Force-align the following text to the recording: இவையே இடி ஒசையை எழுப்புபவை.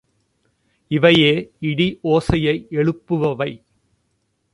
இவையே 0.87 1.33
இடி 1.59 1.99
ஒசையை 2.03 2.55
எழுப்புபவை. 2.71 3.63